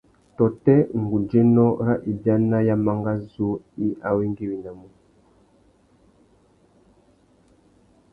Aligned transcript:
Tôtê 0.37 0.75
ngudzénô 1.01 1.67
râ 1.85 1.93
ibiana 2.11 2.57
ya 2.67 2.75
mangazú 2.85 3.47
i 3.85 3.87
awéngüéwinamú? 4.07 4.87